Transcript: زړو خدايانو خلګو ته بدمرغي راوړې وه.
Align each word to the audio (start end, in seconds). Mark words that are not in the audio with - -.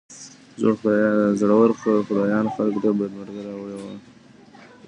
زړو 1.39 1.57
خدايانو 2.07 2.49
خلګو 2.55 2.79
ته 2.83 2.89
بدمرغي 2.97 3.41
راوړې 3.47 3.75
وه. 3.81 3.93